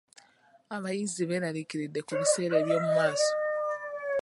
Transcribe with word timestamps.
Abayizi 0.75 1.23
beeralikiridde 1.29 1.99
ku 2.07 2.13
biseera 2.19 2.55
eby'omumaaso. 2.61 3.33